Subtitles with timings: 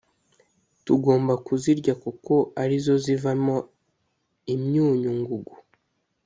[0.85, 3.55] tugomba kuzirya kuko ari zo zivamo
[4.53, 5.53] imyunyu ngugu